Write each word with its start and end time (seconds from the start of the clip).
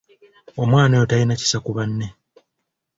Omwana 0.61 0.93
oyo 0.97 1.07
talina 1.09 1.39
kisa 1.41 1.57
ku 1.65 1.71
banne. 1.77 2.07